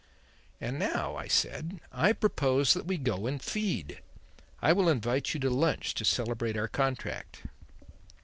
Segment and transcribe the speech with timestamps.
[0.59, 4.01] "And now," I said, "I propose that we go and feed.
[4.59, 7.43] I will invite you to lunch to celebrate our contract."